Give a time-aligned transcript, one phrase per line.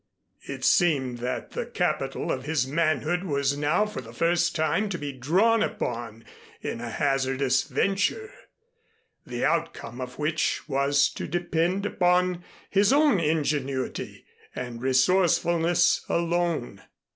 [0.47, 4.97] It seemed that the capital of his manhood was now for the first time to
[4.97, 6.25] be drawn upon
[6.59, 8.33] in a hazardous venture,
[9.27, 14.25] the outcome of which was to depend upon his own ingenuity
[14.55, 16.81] and resourcefulness alone.